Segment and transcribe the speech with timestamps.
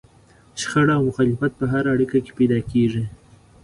[0.61, 3.03] شخړه او مخالفت په هره اړيکه کې پيدا کېږي.